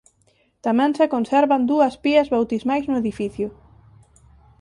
Tamén 0.65 0.91
se 0.97 1.11
conservan 1.13 1.67
dúas 1.71 1.95
pías 2.03 2.31
bautismais 2.35 2.85
no 2.87 2.99
edificio. 3.03 3.47